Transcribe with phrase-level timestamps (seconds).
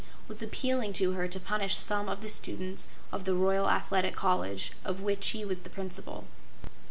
[0.27, 4.71] was appealing to her to punish some of the students of the Royal Athletic College,
[4.83, 6.23] of which he was the Principal.